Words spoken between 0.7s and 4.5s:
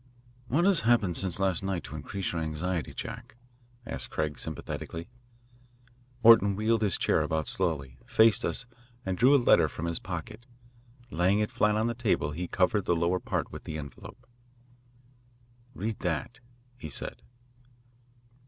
happened since last night to increase your anxiety, Jack?" asked Craig